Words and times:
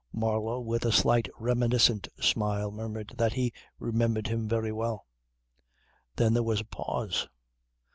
Marlow 0.11 0.59
with 0.59 0.83
a 0.83 0.91
slight 0.91 1.29
reminiscent 1.37 2.07
smile 2.19 2.71
murmured 2.71 3.13
that 3.19 3.33
he 3.33 3.53
"remembered 3.77 4.25
him 4.25 4.47
very 4.47 4.71
well." 4.71 5.05
Then 6.15 6.33
there 6.33 6.41
was 6.41 6.61
a 6.61 6.65
pause. 6.65 7.27